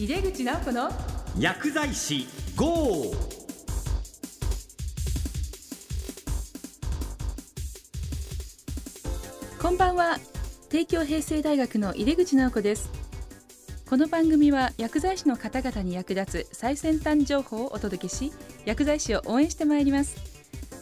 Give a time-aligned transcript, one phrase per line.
[0.00, 0.88] 井出口直子の
[1.36, 3.12] 薬剤師 GO!
[9.60, 10.18] こんばんは。
[10.70, 12.92] 帝京平成大学の井出口直子です。
[13.90, 18.32] この番組は薬剤師の方々に役立つ最先端情報をお届けし
[18.66, 20.14] 薬剤師を応援してまいります。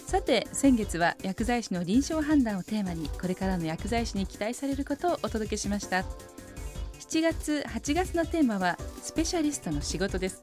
[0.07, 6.05] さて先月は薬剤師の臨床判断をテーマにこれからの薬剤師に期待されることをお届けしました。
[7.09, 10.43] 7月8月のテーマはスペシャリストの仕事です。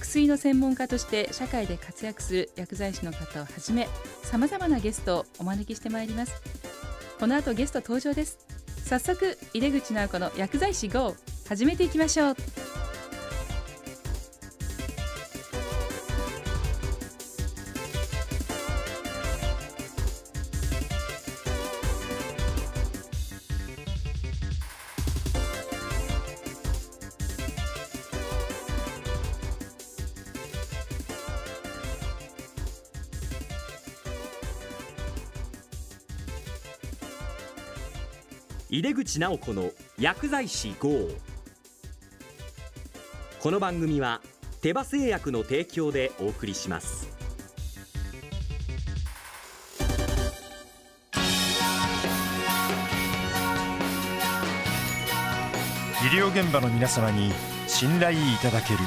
[0.00, 3.88] 薬の専門家として社会で活躍する薬剤師の方をはじめ
[4.24, 6.42] さまざまなゲストをお招きしてまいります。
[7.20, 8.38] この後ゲスト登場です。
[8.84, 11.14] 早速井出口直子の薬剤師 GO
[11.48, 12.36] 始めていきましょう。
[38.74, 41.10] 井出口直子の薬剤師 GO
[43.38, 44.22] この番組は
[44.62, 47.10] 手羽製薬の提供でお送りします。
[56.00, 57.30] 医療現場の皆様に
[57.66, 58.78] 信頼いただける。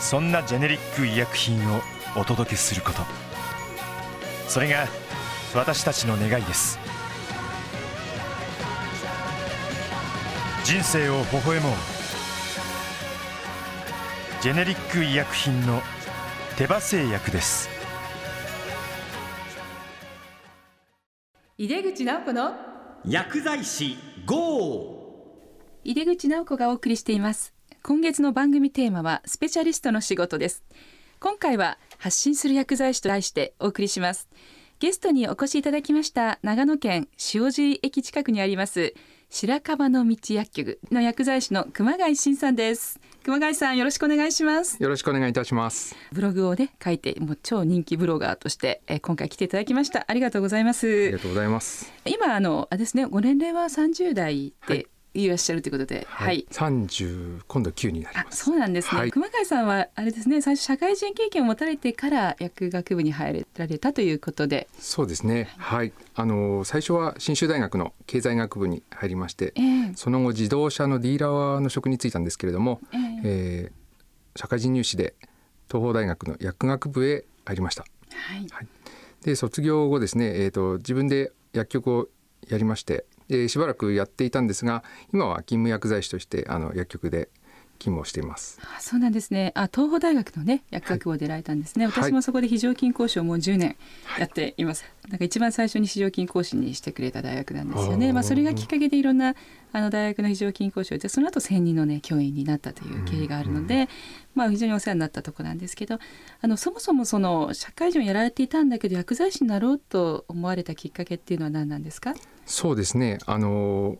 [0.00, 1.80] そんなジェネリック医薬品を
[2.16, 3.02] お届けすること。
[4.48, 4.88] それが
[5.54, 6.84] 私たちの願いです。
[10.66, 11.72] 人生を微笑もう。
[14.42, 15.80] ジェネリック医薬品の
[16.58, 17.68] 手羽製薬です。
[21.56, 22.50] 井出口直子の
[23.04, 25.44] 薬剤師 GO!
[25.84, 27.54] 井出口直子がお送りしています。
[27.84, 30.64] 今月の番組テーマはスペシャリストの仕事です。
[31.20, 34.28] 今回は発信する薬剤師と題してお送りします。
[34.78, 38.92] ゲストにお越しいただきました長野県塩尻駅近くにあります
[39.28, 45.96] 白樺の道薬局の薬剤師の熊谷真さんです熊谷さんよろしくお願いしますよろしくお願いいたします。
[46.12, 51.92] ブログをね書いてもう超人気ブロガーとして、えー今回来ていただきましたありがとうございまありすがとうございます。
[52.04, 54.86] 今あのあれですねご年齢は30代ではい
[55.24, 56.06] いらっしゃるということで。
[56.08, 58.44] はい、三十今度九になりあます。
[58.44, 59.10] そうなんですね、はい。
[59.10, 60.40] 熊谷さんはあれですね。
[60.40, 65.48] 最初社会人経験を持たれてから薬学部に入られたということで、そうですね。
[65.56, 65.92] はい。
[66.14, 69.92] あの最初は信州大学の経済学部に入りまして、ええ。
[69.94, 73.20] その後自動車のディーラーの職に就いたんですけれども、ええ。
[73.24, 73.86] えー
[74.36, 75.14] 社会人入試で
[75.68, 77.84] 東邦大学の薬学部へ入りました。
[78.10, 78.68] はい。
[79.22, 82.08] で卒業後ですね、えー、と自分で薬局を
[82.48, 87.28] やりましてでしばらくやっていたんですが今は勤務薬剤師としてあの薬局で
[87.78, 88.58] 勤務をしています。
[88.74, 89.52] あそうなんですね。
[89.54, 92.04] あ東邦大学のね薬学部を出られたんですね、はい。
[92.04, 93.76] 私もそこで非常勤講師をもう10年
[94.18, 98.06] やっています、なんか一番最初に非常勤講師にしてくれた大学なんですよね。
[98.06, 98.14] あー。
[98.14, 99.34] まあそれがきっかけでいろんな
[99.74, 103.90] あの大学の非常勤講師をしてその後専任のね教員になったという経緯があるので、
[104.34, 105.98] まあ非常にお世話になったところなんですけど
[106.40, 112.14] あのそもそもその社会人をやられていたんだけど薬剤師になろうと思われたきっかけっていうのは何なんですか？
[112.46, 113.18] そうですね。
[113.26, 113.98] あの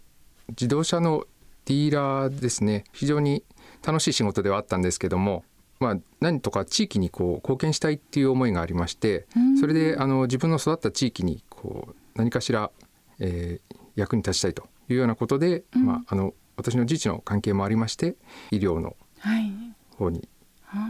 [0.51, 1.25] 自動車の
[1.67, 2.85] ディーラーですね。
[2.93, 3.43] 非常に
[3.85, 5.45] 楽しい仕事ではあったんですけども、
[5.81, 9.59] まあ、何とか地域にこう貢献したいっていう思いがありましてうん。
[9.59, 12.71] それであの自分の育った地域にこう何かしら、
[13.19, 15.87] えー役に立ちたいというようなことで、うん。
[15.87, 18.15] まあ、あの私の自治の関係もありまして
[18.51, 19.51] 医療のはい。
[19.97, 20.29] 方に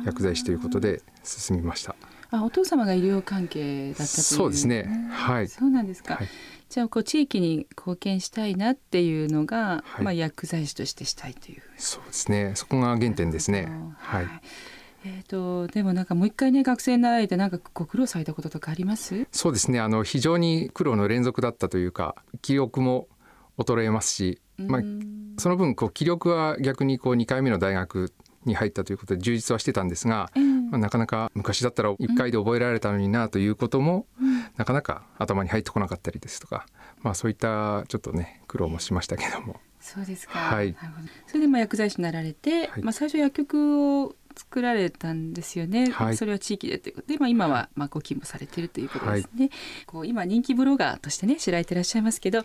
[0.04, 1.94] 薬剤師ということで進みました。
[2.30, 4.06] あお父様が医療関係だったという。
[4.22, 4.88] そうですね。
[5.10, 5.48] はい。
[5.48, 6.28] そうなんですか、はい。
[6.68, 10.04] じゃあこう地域に貢献したいなっていうのが、はい。
[10.04, 12.52] まあ薬剤師としてしたいというそうですね。
[12.54, 13.68] そこが原点ですね。
[13.98, 14.24] ははい。
[14.24, 14.28] い、
[15.04, 19.26] えー、とでもなんかもう一回ね学生になられてなんかご苦労されたこととかあります？
[19.30, 19.78] そうですね。
[19.80, 23.08] あの非常に苦労の連続だったというか記憶も
[23.58, 28.12] 衰えますし、まあう、んその分こう気力は逆にこう2回目の大学
[28.46, 34.06] に入ったということで充実はしてたんですが、ええまあ、なかなか昔だったら1回で覚えられたのになということも、
[34.56, 36.66] なかなか頭に入ってこなかったりですとか、
[37.02, 39.60] まあ、そういったちょっとね苦労もしましたけども。
[39.80, 40.74] そうですか、はい。
[41.28, 42.82] それでまあ薬剤師になられて、はい。
[42.82, 46.16] まあ、最初薬局を作られたんですよね、はい。
[46.16, 49.50] それは地域でということで、まあ、今はまあご勤務されているということですね、
[49.86, 52.42] こう今人気ブロガーとしてね知られていらっしゃいますけど、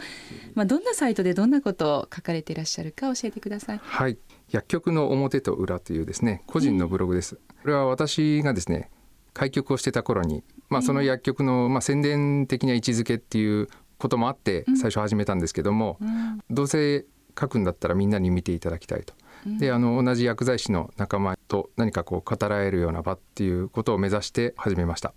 [0.54, 3.82] まあ、どんなサイトでどんなことを書かれていらっしゃるか教えてください。
[3.84, 4.18] はい、
[4.50, 7.40] 薬局の表と裏というですね個人のブログです。
[7.62, 8.90] これは私がですね
[9.34, 16.42] 開局をしてた頃に、まあ、その薬局の、まあ、宣伝的な位置づけっていうこともあって最初始めたんですけども、うん。
[16.50, 17.06] どうせ
[17.40, 19.14] 書くんだったらみんなに見ていただきたいと。
[19.60, 25.14] であの同じ薬剤師の仲間と何かこう語らえるような場っていうことを目指して始めました。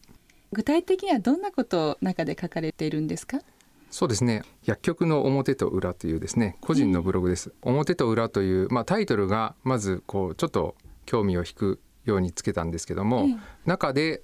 [0.53, 3.41] 具体的にはどんなことを中で書かれているんですか？
[3.91, 4.43] そうですね。
[4.65, 10.75] 薬局の表と裏というですね個人のブログです、表と裏という、まあ、タイトルがまずこうちょっと
[11.07, 13.37] 興味を引くようにつけたんですけども、ええ。
[13.67, 14.23] 中で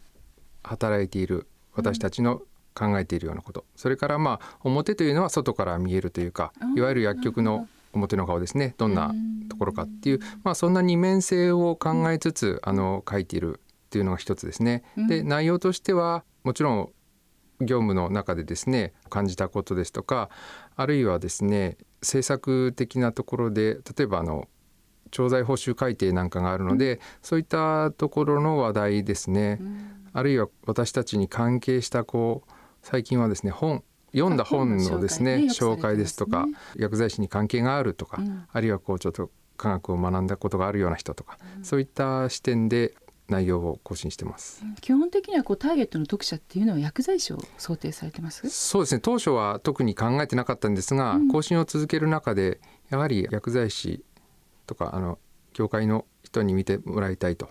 [0.63, 2.43] 働いている私たちの
[2.75, 8.75] 考えているようなこと、それからまあ表というのは外から見えるというかいわゆる薬局の表の顔ですね。
[8.79, 9.13] どんな
[9.49, 14.85] ところかっていう、まあ、そんな二面性を考えつつ、あの書いているっていうのが一つですね。
[15.09, 16.93] で内容としてはもちろん
[17.61, 20.31] 業務の中でですね感じたことですとか
[20.77, 24.49] あるいはですね政策的なところで例えばあの
[25.11, 29.61] 調剤報酬改定なんかがあるので、そういったところの話題ですね、
[30.13, 32.53] あるいは私たちに関係したこう
[32.83, 36.47] 最近はですね本読んだ本のですねね紹介ですとか、
[36.77, 38.45] 薬剤師に関係があるとか、うん。
[38.51, 42.95] あるいはこうちょっと科学を学んだことがあるような人とか、そういった視点で
[43.29, 44.65] 内容を更新してます。
[44.81, 48.51] 基本的にはこうターゲットの読者っていうのは薬剤師を想定されてます？
[48.51, 49.01] そうですね。
[49.01, 52.59] 当初は特に考えてなかったんですが、更新を続ける中で
[52.89, 54.03] やはり薬剤師
[54.71, 55.19] とかあの
[55.53, 57.49] 業界の人に見てもらいたいと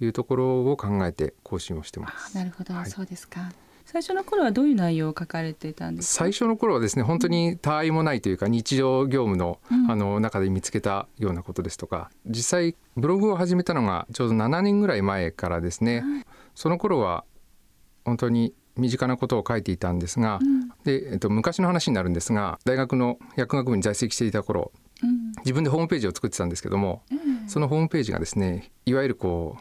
[0.00, 2.36] いうところを考えて更新をしてまあす。
[2.36, 2.86] なるほど、はい。
[2.86, 3.50] そうですか。
[3.84, 6.24] 最初の頃はどういう内容を書かれていたんですか？
[6.24, 12.10] 最初の頃はですね本当に他愛もないというか日常業務の,、あの中で見つけたようなことですとか。
[12.26, 16.04] 実際ブログを始めたのがちょうど7年ぐらい前からですね、
[16.54, 17.24] その頃は
[18.04, 20.38] 本当に身近なことを書いていたんですが、
[20.84, 24.81] でえっと、昔の話になるんですが大学の薬学部に在籍していた頃うん
[25.38, 27.02] 自分でホームページを作ってたんですけども、
[27.46, 29.56] そのホームページがですねいわゆるこ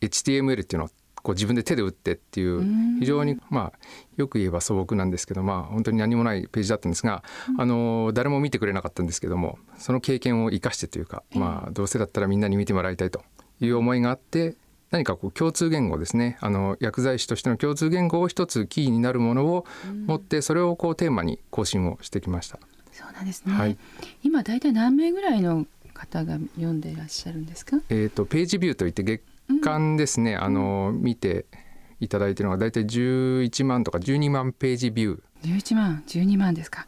[0.00, 0.88] う HTML っていうのを
[1.22, 2.64] こう自分で手で打ってっていう
[3.00, 3.78] 非常にまあ
[4.16, 7.24] よく言えば素朴なんですけどまあ本当に何もないページだったんですが、
[7.58, 13.22] あの誰も見てくれなかったんですけどもその経験を生かしてというか、まあどうせだったらみんなに見てもらいたいと
[13.60, 14.56] いう思いがあって
[14.90, 19.66] 何かこう共通言語ですねあの薬剤師としての共通言語を一つキーになるものを
[20.06, 22.60] 持ってそれをこうテーマに更新をしてきました。
[22.96, 23.76] そうなんですね、はい。
[24.22, 27.78] 今大体何名ぐらいの方が読んでいらっしゃるんですか？
[27.90, 29.22] えー、とページビューといって月
[29.62, 31.46] 間ですね、あの見て
[32.00, 35.20] いただいているのが大体11万とか12万ページビュー。
[35.44, 36.86] 11万12万ですか、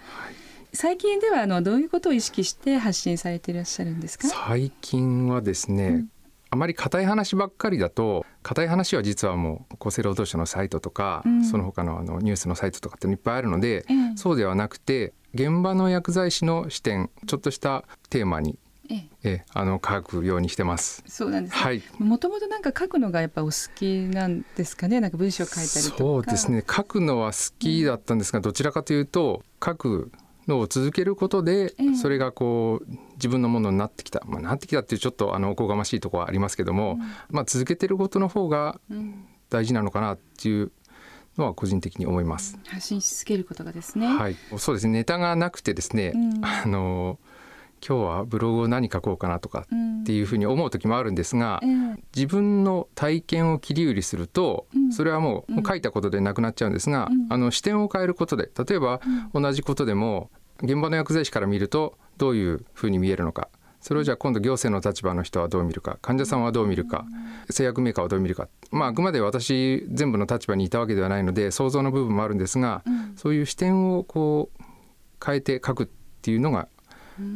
[0.72, 4.28] 最近ではあのどういうことを意識して発信されていらっしゃるんですか？
[4.28, 6.06] 最近はですね、
[6.50, 11.44] あまり硬い話ばっかりだと硬い話は実はもう厚生労働省のサイトとか、うん。
[11.44, 14.16] その他のあのニュースのサイトとかっていっぱいあるので、ええ。
[14.16, 18.58] そうではなくて現場の薬剤師の視点ちょっとしたテーマに、
[18.90, 19.31] ええ。
[19.31, 21.05] えあの書くようにしてます。
[21.06, 21.61] そうなんですね。
[21.61, 21.82] はい。
[22.00, 25.00] もともとなんか書くのがやっぱお好きなんですかね？
[25.00, 25.96] なんか文章書いたりとか。
[25.99, 26.64] そうですね。
[26.69, 30.11] 書くのは好きだったんですが、どちらかというと書く
[30.49, 31.94] のを続けることで、ええ。
[31.94, 36.99] それがこう自分のものになってきた、まあ、なってきたっていうちょっとあのおこがましいところはありますけども、
[37.31, 39.25] まあ、続けてることの方がうん。
[39.50, 40.73] 大事なのかなっていう
[41.38, 42.58] のは個人的に思います。
[42.67, 44.93] 発信し続けることがですね、はい、そうですね。
[44.93, 46.44] ネタがなくてですね、うん。
[46.44, 47.19] あの
[47.87, 52.02] 今日はブログを何書こうかなとかうんっていうふうに思う時もあるんですが、ええ。
[52.14, 54.93] 自分の体験を切り売りすると、うん。
[54.93, 57.32] それはもう書いたことでなくなっちゃうんですが、うん。
[57.32, 59.00] あの視点を変えることで例えば
[59.32, 60.31] 同じことでも
[60.62, 63.49] 現場の薬剤師から見るとどういうふうに見えるのか
[63.80, 67.06] それをじゃあ今度行政の立場の人はどう見るか患者さんはどう見るか
[67.50, 72.82] 製薬メーカーはどう見るか、まあ、あくまで私全部の立場にいたわけではないので想像の部分もあるんですが、
[73.17, 74.64] そういう視点をこう
[75.24, 75.86] 変えて書くっ
[76.22, 76.69] ていうのが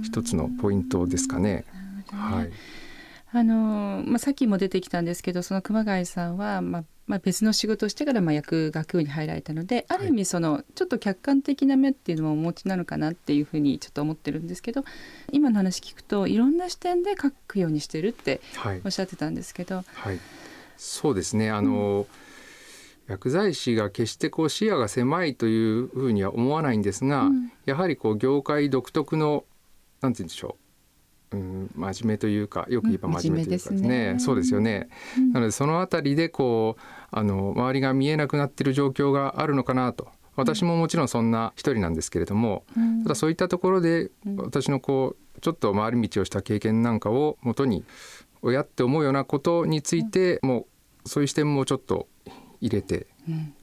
[0.03, 1.65] 一つのポイントですかね。
[2.11, 2.51] はい。
[3.35, 14.85] あのまあ、さっきも出てきたんですけどその熊谷さんは、まあまあ、別の仕事をしてからまあ薬学部に入られたのである意味そのちょっと客観的な目っていうのもお持ちなのかなっていうふうにちょっと思ってるんですけど
[15.33, 18.81] 今の話聞くといろんな視点で書くようにしてるってはい。
[18.85, 20.19] おっしゃってたんですけど、はい、
[20.77, 21.51] そうですね。
[21.51, 22.07] あの、
[23.07, 27.53] 薬剤師が決してこう視野が狭いというふうには思わないんですが、うん。
[27.67, 29.45] やはりこう業界独特の
[30.01, 30.62] なんて言うんでしょう、
[31.33, 34.17] うん、真面目というかよく言えばうん真面目というかですね。
[34.19, 34.89] そうですよね、
[35.33, 40.09] なのでそのあたりでこうあの周りが見えなくなっている状況があるのかなと。
[40.35, 43.03] 私ももちろんそんな一人なんですけれども、うん。
[43.03, 47.85] ただそういったところで私のこうちょっと回り道をした経験なんかをもとに
[48.41, 50.67] 親って思うようなことについても
[51.05, 52.09] うそういう視点もちょっと
[52.61, 53.07] 入れて、うん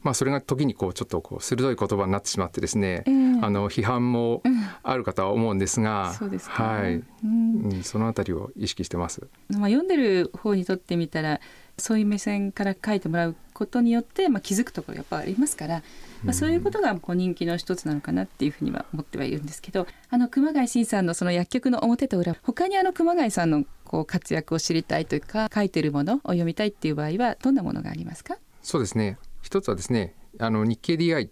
[0.03, 4.43] まあそれが時にこうちょっとこう鋭い言葉になってしまってですね、ええあの批判も
[4.83, 7.61] ある方は思うんですが、そうですかはい、うん。
[7.63, 9.27] うん、そのあたりを意識してます。
[9.49, 11.39] まあ、読んでる方にとってみたら
[11.77, 15.83] そういう目線から書いてもらうことによって、まあ、気づくところやっぱありますから、
[16.25, 28.35] まあ、そういうことがこう人気の一つなのかなっていうふうには思ってはいるんですけどあの熊谷慎さんのその薬局の表と裏他にあの熊谷さんのこう活躍を知りたいというか書いてるものを読みたいっていう場合はどんなものがありますか？
[28.61, 31.29] そうですね一つはですねあの日経 DI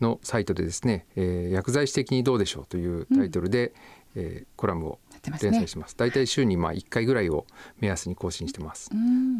[0.00, 3.72] のサイトでですね、えー、薬剤師的にどうでしょうというタイトルで、
[4.16, 4.98] うん、えー、コラムを
[5.40, 5.96] 連載します。
[5.96, 7.46] 大体、ね、週にまあ1回ぐらいを
[7.78, 8.90] 目安に更新してます。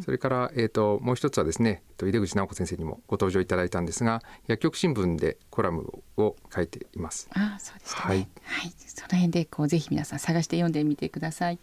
[0.04, 7.28] それから、えーと、もう一つはですね井出口直子先生にもご登場いただいたんですが薬局新聞でコラムを書いています。
[7.32, 11.58] あそうですね、はい、はい、その辺でこうぜひ皆さん探して読んでみてください。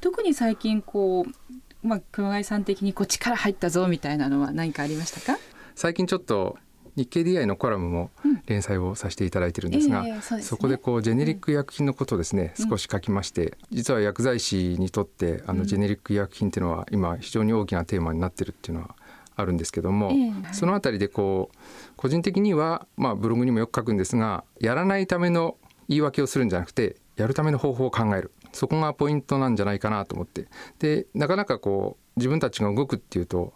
[0.00, 5.38] 特に最近こう、まあ、熊谷さん的にこう力入ったぞみたいなのは何かありましたか？
[5.80, 6.58] 最近ちょっと
[6.94, 8.10] 日経 DI のコラムも
[8.44, 18.94] 連載をさせていただいてるんですが、うんえーそすね、そこでこうジェネリック医薬品のことをですね、うん、少し書きまして実は薬剤師にとってあのジェネリック医薬品っていうのは今非常に大きなテーマになってるっていうのは
[19.36, 21.56] あるんですけども、えー、そのあたりでこう
[21.96, 25.56] 個人的には、まあ、ブログにもよく書くんですがやらないための
[25.88, 28.32] 言い訳をするんじゃなくてやるための方法を考える。
[28.52, 30.48] そこがポイントなんじゃないかなと思って。
[30.78, 33.54] でなかなかこう自分たちが動くっていうと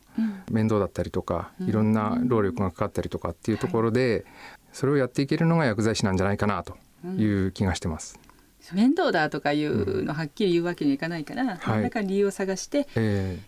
[0.50, 4.24] 面倒だったりとか、いろんな労力がかかったりとかっていうところで、
[4.72, 6.76] それをやっていけるのが薬剤師なんじゃないかなと
[7.16, 8.18] いう気がしてます。
[8.72, 12.86] 面倒だとかいうのはっきり言うわけにはいかないから、うん、何らか理由を探して、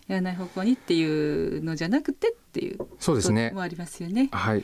[0.07, 3.51] やらない方向にっていうのじゃなくてっていうそうですね。
[3.51, 4.29] もありますよね。
[4.31, 4.63] はい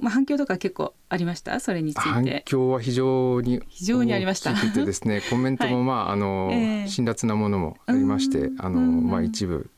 [0.00, 1.58] まあ、反響とか結構ありました？
[1.60, 2.08] それについて。
[2.08, 4.54] 反響は非常に非常にありました。
[4.54, 9.70] てですね コメントもまあ、はい、あの、えー、辛辣なものもありましてあの、まあ、一部、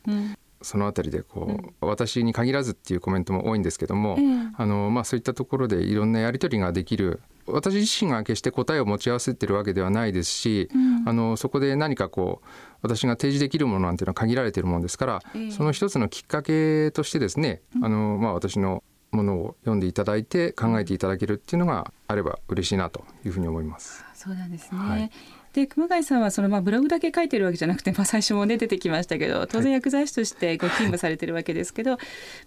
[0.63, 4.19] そのあたりでこう、うん、私に限らずっていうコメントも多いんですけども、
[4.57, 7.21] あのまあ、そういったところでいろんなやり取りができる。
[7.49, 12.47] 私自身が決して答えを持ち合わせてるわけではないですし、うん、あのそこで何かこう
[12.83, 18.83] 私が提示できるものなんていうのは限られているものですから、えー、その一つのきっかけとしてですね、あのまあ、私の
[19.17, 24.05] ものを読んでいただいて考えていただけるっていうのがあれば嬉しいなというふうに思います。
[24.15, 25.11] そうなんですね、はい。
[25.53, 32.01] で熊谷さんはそのまあブログだけ書いてるわけじゃなくて、まあ、最初も、ね、出てきましたけど当然薬剤師としてご勤務されてるわけですけど、はい、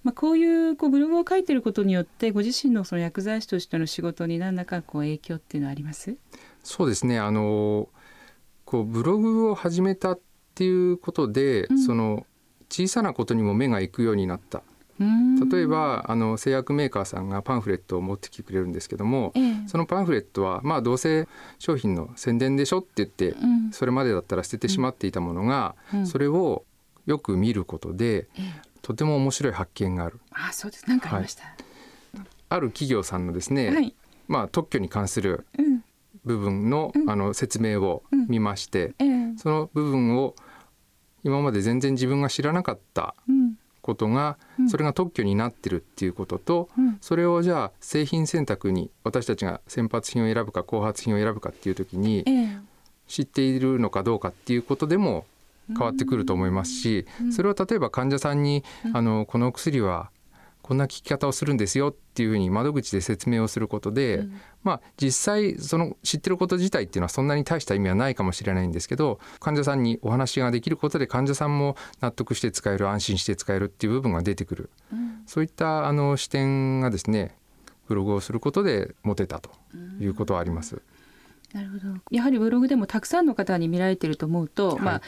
[0.04, 6.16] まあ、こういうこうブログを書いてることによってご自身のその薬剤師としての仕事に何らかこう影響っていうのはあります？
[6.64, 7.20] そうですね。
[7.20, 7.90] あの
[8.66, 10.20] こうブログを始めたっ
[10.54, 12.28] ていうことで、うん、その
[12.70, 14.62] 小さなことにも目がいくようになった
[15.52, 21.28] 例えばあの製薬メーカーさんがパンフレットを持ってきてくれるんですけども、ええ、そのパンフレットはまあどうせ
[21.58, 26.66] 商品の宣伝でしょって言って、うん、それまでだったら捨ててしまっていたものが、うん、それを
[27.06, 28.42] よく見ることで、え、
[28.82, 30.20] とても面白い発見がある。
[30.32, 30.86] あそうです。
[30.88, 31.56] 何かありました、はい、
[32.50, 33.96] ある企業さんのですね、はい、
[34.28, 35.46] まあ、特許に関する
[36.26, 38.94] 部分の,、あの説明を見まして、
[39.38, 40.36] その部分を
[41.24, 43.16] 今まで全然自分が知らなかった
[43.90, 44.38] ことが、
[44.70, 52.24] それが特許になってるっていうことと、うん、それをじゃあ製品選択に私たちが先発品を選ぶか後発品を選ぶかっていう時に、
[53.08, 55.26] 知っているのかどうかっていうことでも
[55.70, 60.12] 変わってくると思いますし、それを例えば患者さんに、あのこのお薬は
[60.70, 77.36] こんな聞き方をするんですよっていうふうに窓口で説明をすることで、うん、まあ実際その知ってること自体っていうのはそんなに大した意味はないかもしれないんですけど患者さんにお話ができることで患者さんも納得して使える安心して使えるっていう部分が出てくる、うん、そういったあの視点がですね
[77.88, 79.50] ブログをすることで持てたと
[80.00, 80.76] いうことはあります。
[80.76, 80.99] うん
[81.54, 81.96] なるほど。
[82.12, 85.02] やはりブログでもたくさんの方に見られてると思うと、はい、まあ、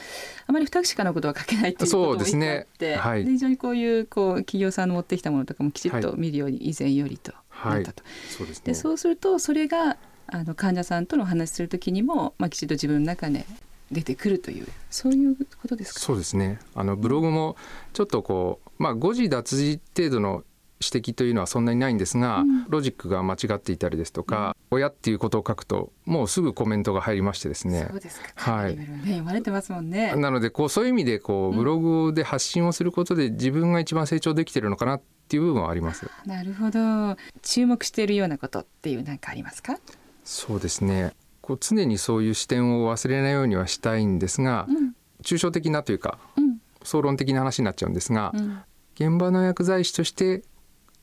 [0.48, 2.68] あまり不確かなことは書けないっていうこともあって、ね。
[2.98, 7.34] はい、非常にこういうこう企業さんの持ってきたものとかもきちっと見るように以前よりと
[7.64, 8.04] なったと。
[8.30, 13.46] そうですね、そうするとそれがあの患者さんとの話する時にも、まあ、きちっと自分の中で
[13.92, 16.00] 出てくるというそういうことですか？
[16.00, 16.60] そうですね。
[16.74, 17.58] あのブログも
[17.94, 20.44] ちょっとこう、まあ、誤字脱字程度の
[20.84, 27.88] 指摘というのはそんなにないんですが、うん、ロジックが間違っていたりですとか、うん、親っていうことを書くともうすぐコメントが入りましてですね。
[27.90, 28.30] そうですか。
[28.36, 28.76] はい。
[28.76, 30.16] ね、読まれてますもんね。
[30.16, 36.10] なのでこうそういう意味でこうブログで発信をすることで自分が一番成長できてるのかなっていう部分はあります。
[36.26, 37.16] なるほど。
[37.42, 39.78] 注目しているようなことっていう何かありますか？
[40.24, 41.14] そうですね。
[41.42, 48.62] こう常にそういう視点を忘れないようにはしたいんですが、うん、抽象的なというか、うん、総論的な話になっちゃうんですが、うん、
[48.94, 50.44] 現場の薬剤師として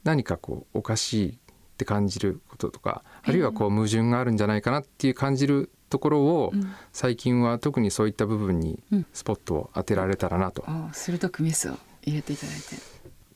[0.09, 1.35] 何かこうおかしいっ
[1.77, 6.53] て感じることとかあるいはこう矛盾があるんじゃないかなっていう感じるところを、
[6.93, 8.83] 最近は特にそういった部分に
[9.15, 10.65] スポットを当てられたらなと。
[10.69, 12.63] うん、鋭くメスを入れていただいて。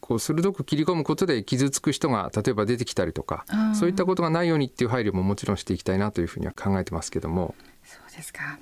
[0.01, 7.55] こう鋭く切り込むことで傷つく人が例えば出てきたりとかそういったことがないようにっていう配慮ももちろんしていきたいなというふうには考えてますけども。
[7.85, 8.59] そうですか、はい、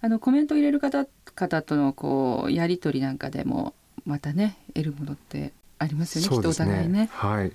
[0.00, 3.74] あのコメント入れる方方とのこうやり取りなんかでも
[4.04, 7.08] またね得るものってありますよね、ね、きっとお互いね。
[7.12, 7.52] はい、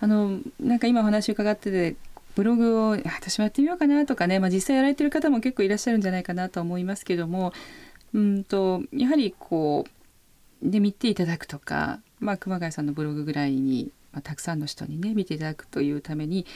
[0.00, 1.96] あのなんか今お話伺ってて
[2.34, 7.52] ブログを私もやってみようかなとかね、まあ、実際やられてる方も結構いらっしゃるんじゃないかなと思いますけども
[8.14, 9.84] うんとやはりこ
[10.62, 16.46] うで見ていただくとか、まあ、熊谷さんのブログぐらいに、まあ、たくさんの人にね見ていただくというために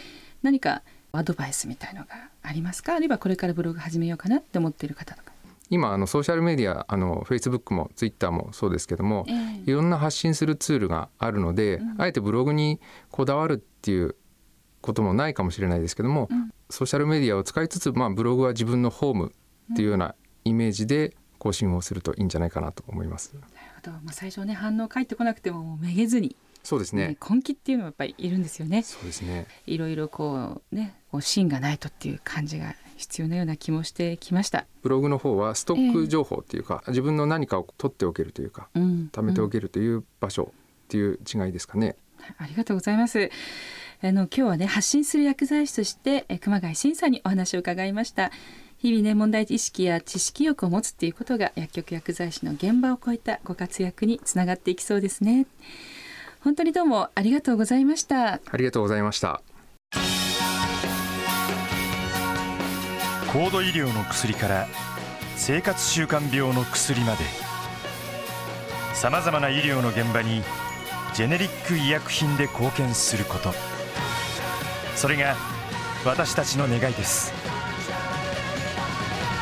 [0.42, 2.08] 何かアドバイスみたいのが
[2.42, 2.94] ありますか？
[2.94, 5.32] あるいはこれからブログ始めようかなって思っている方とか。
[5.70, 12.80] 今あのソーシャルメディアあのフェイスブックもツイッターもそうですけども、ええいろんな発信するツールがあるので、うんあえてブログに
[13.10, 14.14] こだわるっていう
[14.80, 19.32] こともないかもしれないですけども、うんソーシャルメディアを使いつつ、まあ、ブログは自分のホーム
[19.72, 23.34] っていうようなイメージで更新をするといいんじゃないかなと思います。
[23.34, 23.46] なる
[23.76, 27.08] ほど、まあ、最初ね反応返ってこなくてももうめげずに、そうですね。
[27.08, 28.82] ね根気っていうのはやっぱりいるんですよね。
[28.82, 29.46] そうですね。
[29.66, 34.66] いろいろこうねこう芯がないとっていう感じが必要なような気もしてきました。
[34.82, 40.52] ブログの方はストック情報っていうか、自分の何かを取っておけるというかうん、貯めておうんけるという場所
[40.86, 41.96] っていう違いですかね。
[42.38, 43.30] ありがとうございます。
[44.02, 48.30] あの今日はね発信する薬剤師としてえ熊谷慎さんにお話を伺いました。
[48.78, 55.46] 日々ね問題意識や知識欲を持つっていうことが薬局薬剤師の現場を超えたご活躍につながっていきそうですね。
[56.40, 58.34] 本当にどうもありがとうございました。
[58.34, 59.42] ありがとうございました。
[63.38, 64.66] 高度医療の薬から
[65.36, 67.24] 生活習慣病の薬まで。
[68.94, 70.42] さまざまな医療の現場に
[71.12, 73.52] ジェネリック医薬品で貢献すること。
[74.94, 75.36] それが
[76.06, 77.34] 私たちの願いです。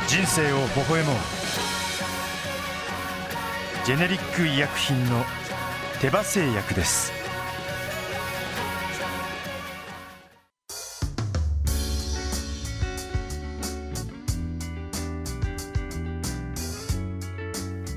[0.08, 1.16] 人生を微笑もう。
[3.86, 5.24] ジェネリック医薬品の
[6.00, 7.23] 手羽製薬です。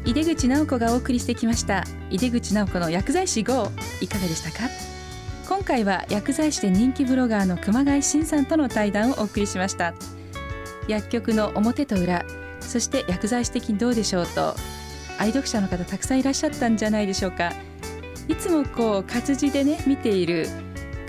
[0.08, 1.84] 井出口直子がお送りしてきました。
[2.10, 4.70] 井出口直子の薬剤師 GO いかがでしたか？
[5.50, 9.94] 今回は薬剤師で人気ブロガーの熊谷慎さんとの対談をお送りしました。
[10.88, 12.24] 薬局の表と裏
[12.62, 14.56] そして薬剤師的にどうでしょうと
[15.20, 17.52] 愛読者の方たくさんいらっしゃったんじゃないでしょうか。
[18.30, 20.48] いつもこう活字でね見ている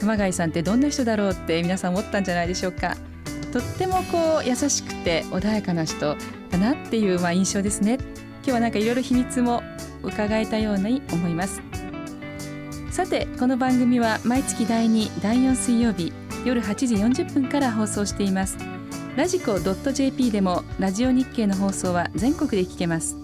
[0.00, 2.96] 熊谷さんってどんな人だろうって皆さん思ったんじゃないでしょうか。
[3.52, 6.16] とってもこう優しくて穏やかな人
[6.50, 7.98] だなっていうまあ印象ですね。
[8.38, 9.62] 今日はなんかいろいろ秘密も
[10.02, 11.60] 伺えたように思います。
[12.90, 16.12] さてこの番組は毎月第2第4水曜日
[16.44, 18.56] 夜8時40分から放送しています。
[19.16, 23.16] ラジコ .jp でもラジオ日経の放送は全国で聞けます。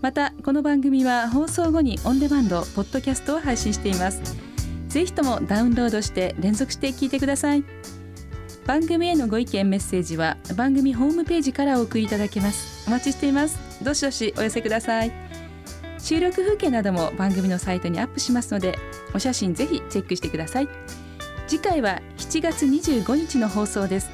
[0.00, 4.20] またこの番組は放送後にオンデマンドポッドキャストを配信しています。
[4.88, 7.64] ぜひともダウンロードして連続して聞いてください。
[8.66, 12.73] 番組へのご意見メッセージは番組ホームページからお送りいただけます。
[12.86, 13.58] お待ちしています。
[13.82, 15.12] どしどしお寄せください。
[15.98, 18.76] 収録風景なども番組のサイトにアップしますので
[19.14, 20.68] お写真ぜひチェックしてください。
[21.46, 24.10] 次回は7月25日の放送です。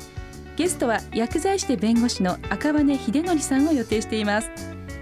[0.57, 4.51] ゲストは薬剤師で弁護士の赤羽秀則さんを予定しています。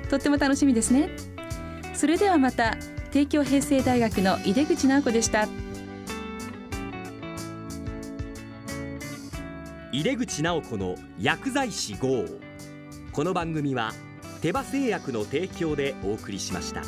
[0.08, 1.10] とっても楽しみですね。
[1.94, 2.76] それではまた
[3.10, 5.48] 帝京平成大学の井出口直子でした。
[9.90, 12.24] 井出口直子の薬剤師 GO
[13.18, 13.94] この番組は
[14.42, 16.82] 手羽製薬の提供でお送りしました。